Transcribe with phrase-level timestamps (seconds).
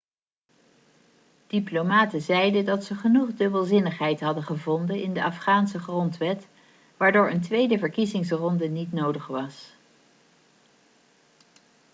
[1.47, 6.47] diplomaten zeiden dat ze genoeg dubbelzinnigheid hadden gevonden in de afghaanse grondwet
[6.97, 9.73] waardoor een tweede verkiezingsronde niet nodig was